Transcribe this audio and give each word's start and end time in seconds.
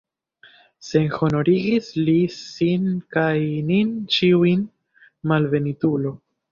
Senhonorigis 0.87 1.91
li 2.09 2.17
sin 2.39 2.89
kaj 3.17 3.29
nin 3.71 3.95
ĉiujn, 4.19 4.69
malbenitulo! 5.33 6.19